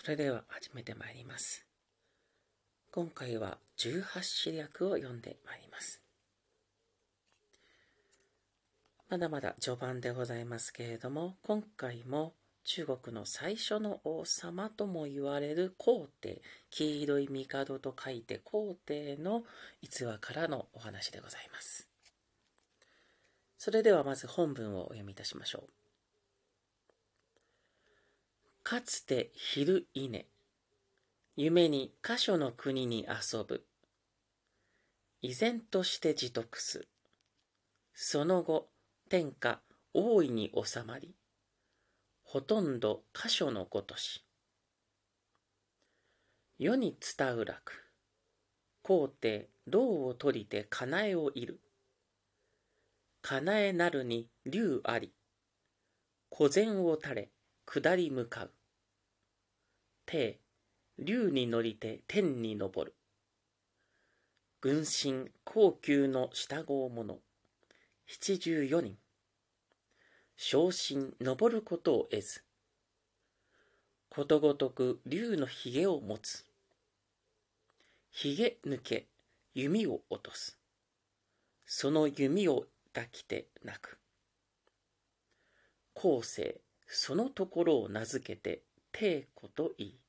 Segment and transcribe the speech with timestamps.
[0.00, 1.66] それでは始めてまいります。
[2.92, 6.00] 今回は18詩略を読んでまいります。
[9.10, 12.32] まだまだ序盤でございますけれども、今回も
[12.62, 19.42] 中国の最初の王様とも言われる皇帝、黄色い帝と書いて皇帝の
[19.82, 21.88] 逸話からのお話でございます。
[23.58, 25.87] それではまず本文をお読みいたしましょう。
[28.70, 30.26] かつて昼稲、
[31.36, 33.64] 夢に箇所の国に遊ぶ。
[35.22, 36.86] 依然として自得す。
[37.94, 38.68] その後、
[39.08, 39.62] 天下
[39.94, 41.14] 大いに収まり、
[42.24, 44.26] ほとんど箇所のごとし。
[46.58, 47.86] 世に伝う楽。
[48.82, 51.58] 皇帝、銅を取りてかなえをいる。
[53.22, 55.14] かなえなるに竜あり。
[56.28, 57.30] 小禅を垂れ、
[57.64, 58.52] 下り向かう。
[60.10, 60.40] 帝、
[60.98, 62.94] 竜に乗りて天に昇る。
[64.62, 67.18] 軍神高級の下号者、
[68.06, 68.96] 七十四人。
[70.34, 72.42] 昇進登ることを得ず。
[74.08, 76.46] ことごとく竜の髭を持つ。
[78.10, 79.08] 髭抜け、
[79.52, 80.58] 弓を落とす。
[81.66, 83.98] その弓を抱きて泣く。
[85.92, 90.00] 後世、そのところを名付けて、帝子と言い、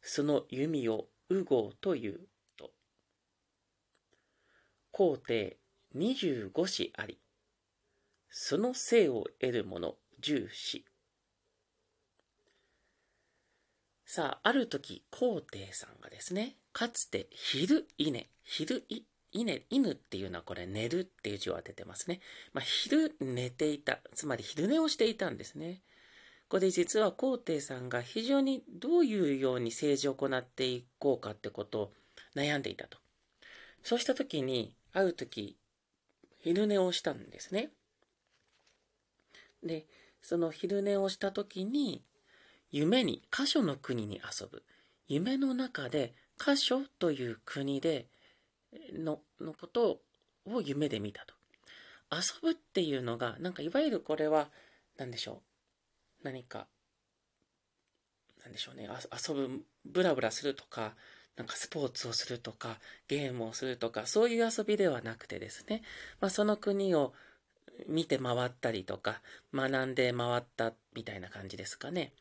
[0.00, 2.20] その弓を右号という
[2.56, 2.70] と。
[4.90, 5.58] 皇帝
[5.94, 7.18] 二十五子あり、
[8.30, 10.84] その生を得る者十子。
[14.04, 18.86] さあ、ある時、皇帝さんがですね、かつて昼稲、昼
[19.32, 22.20] 稲、犬っていうのはこれ寝るっていう字を当ててますね。
[22.52, 25.82] まあ、昼寝ていた、つまり昼寝をしていたんですね。
[26.48, 31.92] ここで実は皇帝さんが非常にどういうように政治を行っていこうかってことを
[32.34, 32.96] 悩んでいたと。
[33.82, 35.58] そうした時に、ある時、
[36.38, 37.68] 昼寝をしたんですね。
[39.62, 39.84] で、
[40.22, 42.02] その昼寝をした時に、
[42.70, 44.62] 夢に箇所の国に遊ぶ。
[45.06, 48.06] 夢の中で箇所という国で、
[48.94, 50.00] の、のこと
[50.46, 51.34] を夢で見たと。
[52.10, 54.50] 遊ぶっていうのが、なんかいわゆるこれは、
[54.96, 55.47] 何でしょう。
[56.22, 56.66] 何か、
[58.42, 58.88] なんでしょうね、
[59.28, 60.94] 遊ぶ、ブラブラするとか、
[61.36, 65.82] なんかスポーツをするとか、ゲームをするとか、そういう遊びではなくてですね、
[66.20, 67.12] まあ、その国を
[67.86, 69.22] 見て回ったりとか、
[69.54, 72.12] 学んで回ったみたいな感じですかね。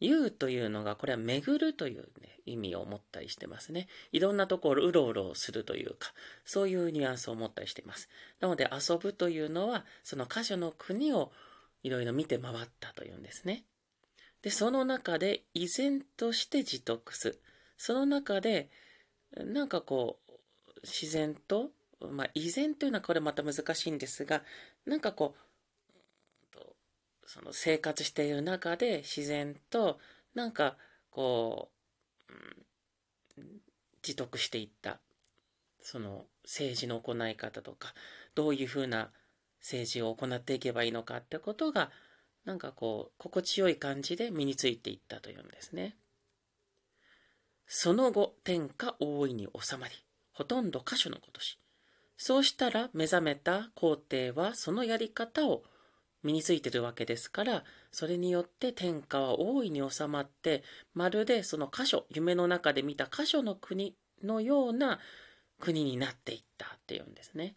[0.00, 3.88] 言うというのが、これは巡るという、ね、意味を持ったりしてますね。
[4.10, 6.12] いろんなところうろうろするというか、
[6.44, 8.08] そういうニュアンスを持ったりしています。
[8.40, 11.30] なので遊ぶというのは、その箇所の国を
[11.82, 13.64] いろいろ見て回ったというんですね。
[14.42, 17.38] で、その中で依然として自得す。
[17.76, 18.70] その中で、
[19.36, 20.32] なんかこう、
[20.82, 24.42] 自然と、まあ、依然というのはこれまた難しいんですが、
[24.84, 25.52] なんかこう、
[27.24, 29.98] その生活している中で自然と、
[30.34, 30.76] なんか
[31.10, 31.70] こ
[32.28, 32.32] う、
[33.38, 33.60] うん、
[34.02, 35.00] 自得していった、
[35.80, 37.94] その政治の行い方とか、
[38.34, 39.12] どういうふうな
[39.62, 41.90] 政治を行っていけばいいのかってことが、
[42.44, 45.96] なんかこう、心地よい感じで身についていったというんですね。
[47.66, 49.94] その後、天下大いに収まり、
[50.32, 51.58] ほとんど箇所のことし。
[52.16, 55.64] そうしたら目覚めた皇帝はそのやり方を
[56.22, 60.62] 身についてるわけですから、それによって天下は大いに収まって、
[60.94, 65.00] まるでその箇所、夢の中で見た箇所の国のような
[65.58, 67.56] 国になっていったっていうんですね。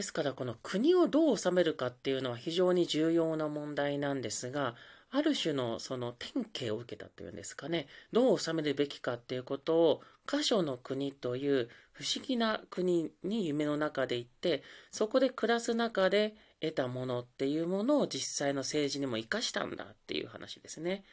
[0.00, 4.74] ですからこの国をどう治めるかっていうのは非常に重要な問題なんですが、
[5.10, 21.04] ある種のその典型を受けたというんですかね、どう治めるべきかっていうことを、箇所の国という不思議な国に夢の中で行って、そこで暮らす中で得たものっていうものを実際の政治にも生かしたんだっていう話ですね。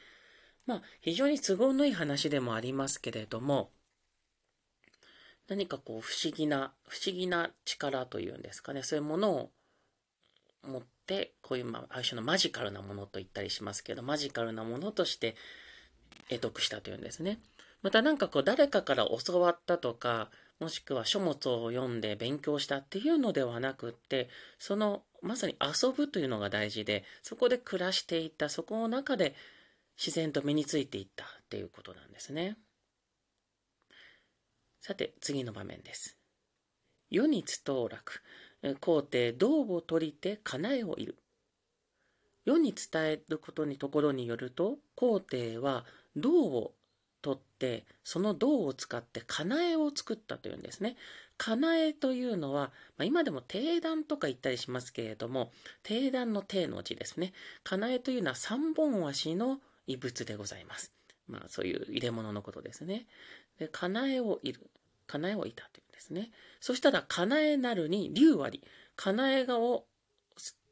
[0.65, 3.69] まあ、非常に都合のいい話でもありますけれども、
[5.47, 9.49] 何かこう不思議な、不思議な力というんですかね、そういうものを
[10.67, 15.35] 持って、こういう、まあ、ある種のマジカルなものと言ったりしますけど、マジカルなものとして
[16.29, 17.39] 得得したというんですね。
[17.81, 20.29] またなんかこう誰かから教わったとか、
[20.59, 29.35] もしくは書物を読んで勉強したっていうのではなくって、そのまさに遊ぶというのが大事で、そこで暮らしていった、そこの中で
[29.97, 32.57] 自然と身についていったっていうことなんですね。
[34.79, 36.17] さて、次の場面です。
[37.09, 38.21] 世につとう楽、
[38.79, 41.17] 皇帝銅を取りてかなえをいる。
[42.45, 45.85] 世に伝えることにところによると、皇帝は
[46.15, 46.73] 銅を
[47.21, 50.95] 取って、その銅を使ってかなえを作ったというんですね。
[51.37, 55.51] かなえというのは、まあ、今でも定段とか言ったりしますけれども、
[55.83, 57.33] 定段の定の字ですね。
[57.63, 60.96] かなえというのは三本足の異物でございます。
[61.27, 63.05] まあそういう入れ物のことですね。
[63.59, 64.69] で、かなえをいる。
[65.07, 66.31] かなえをいたというんですね。
[66.59, 68.63] そしたら、かなえなるに竜割。
[68.95, 69.85] かなえがを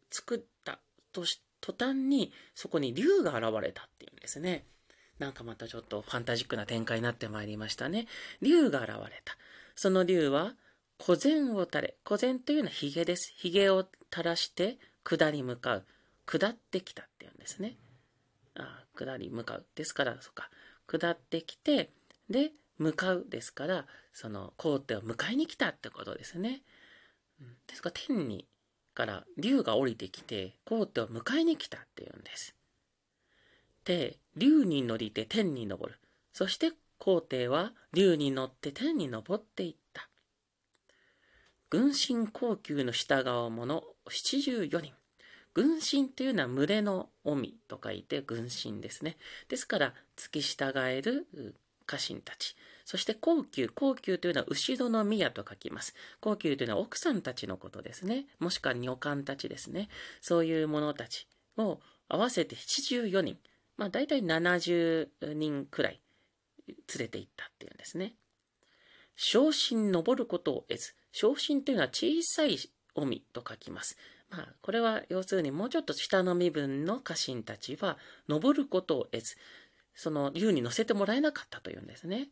[0.10, 0.80] 作った
[1.12, 4.66] とし、途端にそこに竜が現れたっていうんですね。
[5.20, 8.08] なんかまたちょっとファンタジックな展開になってまいりましたね。
[8.42, 9.38] 竜が現れた。
[9.76, 10.56] その竜は、
[10.98, 11.98] 小禅を垂れ。
[12.04, 13.34] 小禅というのは髭です。
[13.38, 15.86] 髭を垂らして下り向かう。
[16.26, 17.78] 下ってきたっていうんですね。
[18.56, 19.66] あ下り向かう。
[19.76, 20.50] ですから、そっか。
[20.88, 21.92] 下ってきて、
[22.30, 26.64] で、向かうですから、その皇帝を迎えに来たってことですね。
[27.68, 28.48] ですから天に
[28.94, 32.56] から竜が降りてきて皇帝を迎えに来たっていうんです。
[33.84, 36.00] で、竜に乗りて天に昇る。
[36.34, 40.10] そして皇帝は竜に乗って天に昇っていった。
[41.70, 44.94] 軍神高級の従う者七十四人。
[45.56, 49.18] 軍神というのは群れの臣と書いて軍神ですね。
[49.48, 51.26] ですから、付き従える
[51.86, 52.56] 家臣たち。
[52.84, 55.96] そして高級、高級というのは後ろの宮と書きます。
[56.20, 58.26] 高級というのは奥さんたちのことですね。
[58.40, 59.88] もしくは女官たちですね。
[60.22, 61.80] そういう者たちを
[62.10, 63.40] 合わせて74人。
[63.78, 66.02] まあ大体70人くらい
[66.68, 68.16] 連れて行ったっていうんですね。
[69.16, 70.94] 昇進登ることを得ず。
[71.14, 72.58] 昇進というのは小さい
[72.94, 73.98] 臣と書きます。
[74.36, 77.98] まあ、これは要するにもうちょっと下の身分の家臣たちは
[78.28, 79.38] 登ることを得ず、
[79.94, 82.28] その竜に乗せてもらえなかったというんですね。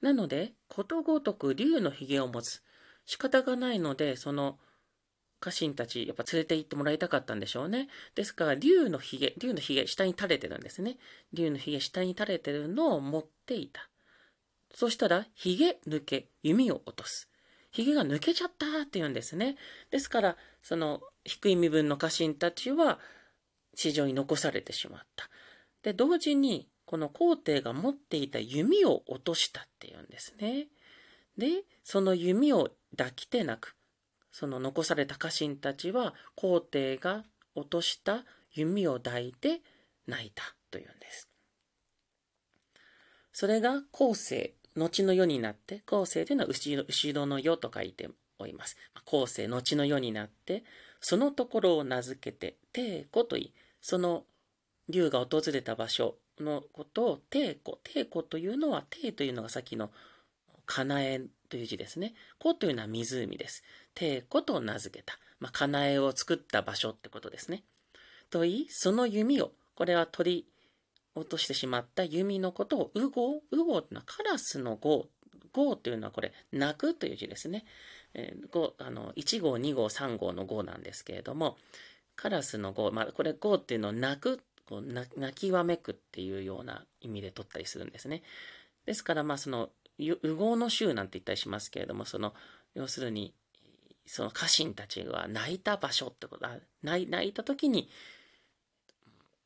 [0.00, 2.62] なので、ことごとく竜の髭を持つ。
[3.06, 4.58] 仕方がないので、その
[5.40, 7.88] 家臣たち、やっぱ連れて行ってもらいたかったんでしょうね。
[8.14, 10.96] ですから、竜の髭、竜の髭、下に垂れてるんですね。
[11.32, 13.88] 竜の髭、下に垂れてるのを持っていた。
[14.72, 17.28] そしたら、髭抜け、弓を落とす。
[17.72, 19.56] 髭が抜けちゃったって言うんですね。
[19.90, 22.98] ですから、その低い身分の家臣たちは、
[23.74, 25.28] 地上に残されてしまった。
[25.82, 30.68] で、同時に、この皇帝が持っていた弓を落としたっていうんですね。
[31.36, 33.76] で、その弓を抱きてなく、
[34.30, 37.24] その残された家臣たちは皇帝が
[37.54, 39.62] 落とした弓を抱いて
[40.06, 41.28] 泣いたというんです。
[43.32, 48.08] それが後世、後の世になって、後世というのは後ろ後ろの世と書いて
[48.38, 48.76] おります。
[49.04, 50.64] 後世、後の世になって、
[51.00, 54.24] そのところを名付けて、帝古といい、その
[54.88, 57.78] 竜が訪れた場所のことを帝湖。
[57.82, 59.90] 帝湖というのは、帝というのがさっきの
[60.64, 62.14] かなえという字ですね。
[62.38, 63.62] 湖というのは湖です。
[63.94, 65.18] 帝湖と名付けた。
[65.38, 67.64] まあ、かなえを作った場所ってことですね。
[68.30, 70.48] といい、その弓を、これは取り
[71.14, 75.08] 落としてしまった弓のことを、うごう、うごというのはカラスの号。
[75.52, 77.64] 号というのはこれ、泣くという字ですね。
[78.18, 81.56] えー、あの1号、2号、3号の号なんですけれども、
[82.16, 88.22] カラスの号、まあ、これ号っていうのを泣くこう泣きわめくっていうような意味で取ったりするんですね。
[88.84, 92.34] ですから、まあ、その、右往の衆なんて言ったりしますけれども、その、
[92.74, 93.32] 要するに、
[94.06, 96.58] その家臣たちが泣いた場所ってことだ。
[96.82, 97.88] 泣いた時に、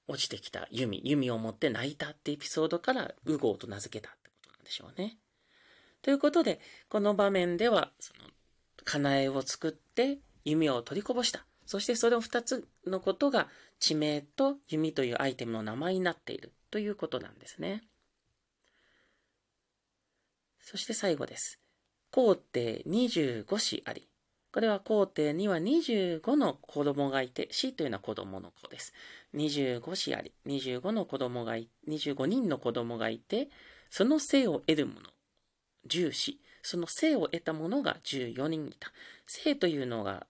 [0.08, 5.18] 落ちてきた弓、弓を持って泣いたってエピソードから、右往と名付けたってことなんでしょうね。
[6.02, 8.30] ということで、この場面では、その、
[8.84, 11.44] かなえを作って、弓を取りこぼした。
[11.66, 17.82] そしてそれを2つのことが地名と弓というアイテムの名前になっているということなんですね。
[20.60, 21.60] そして最後です。
[22.10, 24.08] 皇帝25子あり。
[24.52, 28.92] これは皇帝には25の子供がいて、子というのは子供の子です。
[29.34, 30.32] 25子あり。
[30.46, 31.54] 25の子供が、
[31.86, 33.48] 25人の子供がいて、
[33.90, 35.10] その生を得る者、
[35.88, 36.40] 10子。
[36.62, 38.92] その生を得た者が14人いた。
[39.26, 40.26] 生というのが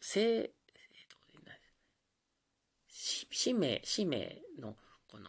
[0.00, 0.50] 生、
[2.88, 4.74] 使命、使命の、
[5.10, 5.28] この、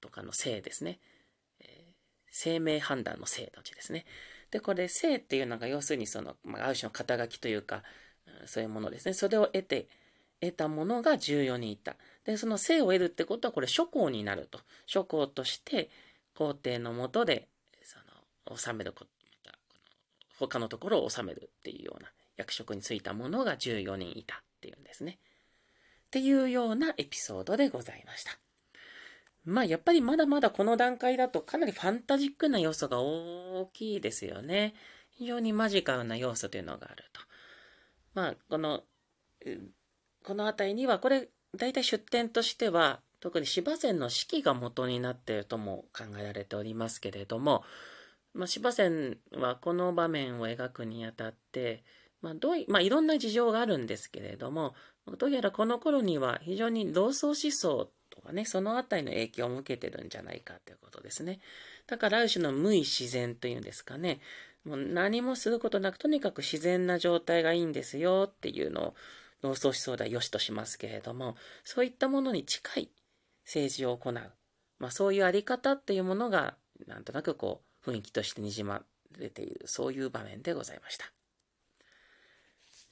[0.00, 1.00] とかの性ですね。
[2.30, 4.04] 生命判断の性の字ですね。
[4.50, 7.84] で、これ、性っていうのが、要するにその、まあ、ある種の肩書きというか、
[8.46, 9.14] そういうものですね。
[9.14, 9.88] それを得て、
[10.40, 11.96] 得たものが14人いた。
[12.24, 14.60] で、その性を得るってことは、これ、諸公になると。
[14.86, 15.90] 諸公として、
[16.34, 17.48] 皇帝のもとで、
[17.82, 17.98] そ
[18.50, 19.10] の、治めること、
[20.38, 25.18] 他のところを治めるっていうような役職に就いた者が14人いたっていうんですね。
[26.06, 28.38] っていうようなエピソードでございました。
[29.44, 34.74] まあやっぱりまだまだこの段階だとかなりファンタジックな要素が大きいですよね。
[35.10, 37.20] 非常にマジカルな要素というのがあると。
[38.14, 38.84] まあこの、
[40.22, 47.64] この辺りにはこれ大体出典としては特に芝線の式が元になっているとも考えられておりますけれども、
[48.34, 51.84] まあ、芝線はこの場面を描くにあたって、
[52.20, 54.74] まあ、どうい、まあ、いろんな事情があるんですけれども、
[55.18, 61.40] どうやらこの頃には非常に同窓思想とかね、そのあたりの影響を受けてるんじゃないかということですね。
[61.86, 64.20] だからある種の無意自然というんですかね。
[64.64, 68.94] もう何もすることなく、とにかく自然な状態がいいんですよっていうのを、
[69.42, 72.90] 同窓思想では良しとしますけれども、そういったものに近い
[73.44, 74.14] 政治を行う。
[74.78, 78.82] まあそういうあり方っていうものが、なんとなくこう、雰囲気としてにじま
[79.18, 81.12] れている、そういう場面でございました。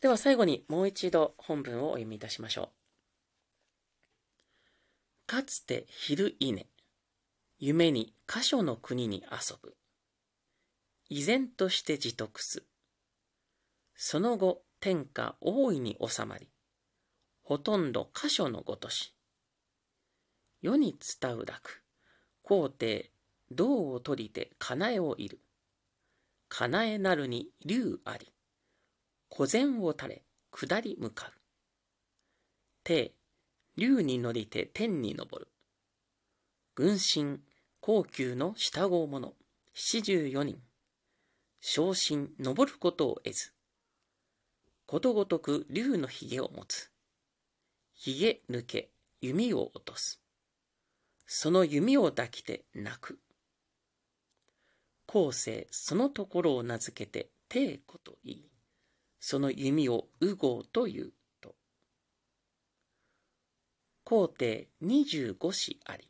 [0.01, 2.83] では最後にもう一度本文をお読みいたしましょう。
[5.27, 6.67] かつて昼稲、
[7.59, 9.77] 夢に箇所の国に遊ぶ。
[11.09, 12.65] 依然として自得す。
[13.95, 16.49] その後、天下大いに収まり、
[17.43, 19.15] ほとんど箇所のごとし。
[20.61, 21.85] 世に伝う楽、
[22.43, 23.12] 皇帝、
[23.55, 25.41] 銅を取りてかなえをいる。
[26.49, 28.33] かなえなるに竜あり。
[29.29, 31.33] 小前を垂れ、下り向かう。
[32.85, 33.15] 帝、
[33.77, 35.49] 竜に乗りて天に昇る。
[36.75, 37.39] 軍神、
[37.81, 39.35] 高級の下号者、
[39.73, 40.61] 七十四人。
[41.61, 43.55] 昇進、登ることを得ず。
[44.85, 46.91] ことごとく竜の髭を持つ。
[47.95, 48.91] 髭抜け、
[49.23, 50.21] 弓を落とす。
[51.27, 53.22] その弓を抱きて泣く。
[55.07, 58.49] 後世、そのところを名付けて、帝子と言い、
[59.21, 61.55] その弓を烏号というと。
[64.05, 66.09] 黄帝二十五子あり、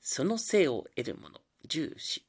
[0.00, 2.24] その姓を得る者十子。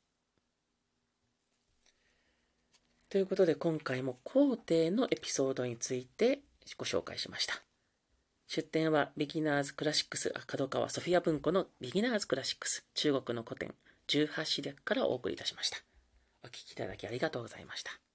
[3.09, 6.41] ということで今回も黄帝のエピソードについて
[6.77, 7.61] ご紹介しました。
[8.47, 13.73] 出典はビギナーズクラシックス角川ソフィア文庫のビギナーズクラシックス中国の古典
[14.07, 15.77] 18史略からお送りいたしました。
[16.43, 18.06] お聴きいただきありがとうございました。